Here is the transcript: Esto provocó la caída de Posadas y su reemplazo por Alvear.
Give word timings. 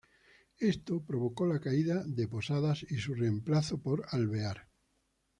Esto 0.57 1.01
provocó 1.05 1.45
la 1.45 1.59
caída 1.59 2.03
de 2.07 2.27
Posadas 2.27 2.81
y 2.89 2.95
su 2.97 3.13
reemplazo 3.13 3.77
por 3.77 4.03
Alvear. 4.09 4.67